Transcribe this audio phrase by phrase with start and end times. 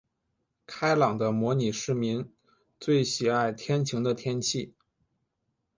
[0.65, 2.33] 开朗的模拟市民
[2.79, 4.73] 最喜爱天晴的天气。